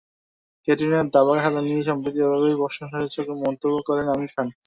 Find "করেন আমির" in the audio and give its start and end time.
3.87-4.31